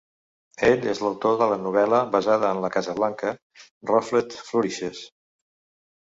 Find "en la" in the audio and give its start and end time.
2.57-2.73